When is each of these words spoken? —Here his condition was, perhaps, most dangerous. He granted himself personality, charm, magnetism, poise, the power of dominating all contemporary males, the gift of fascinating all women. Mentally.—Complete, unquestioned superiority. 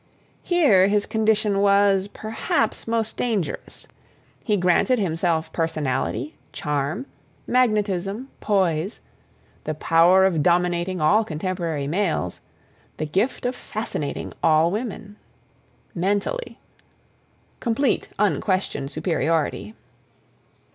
—Here 0.41 0.87
his 0.87 1.05
condition 1.05 1.59
was, 1.59 2.07
perhaps, 2.07 2.87
most 2.87 3.17
dangerous. 3.17 3.85
He 4.43 4.57
granted 4.57 4.97
himself 4.97 5.53
personality, 5.53 6.33
charm, 6.51 7.05
magnetism, 7.45 8.29
poise, 8.39 9.01
the 9.63 9.75
power 9.75 10.25
of 10.25 10.41
dominating 10.41 10.99
all 10.99 11.23
contemporary 11.23 11.85
males, 11.85 12.39
the 12.97 13.05
gift 13.05 13.45
of 13.45 13.55
fascinating 13.55 14.33
all 14.41 14.71
women. 14.71 15.17
Mentally.—Complete, 15.93 18.09
unquestioned 18.17 18.89
superiority. 18.89 19.75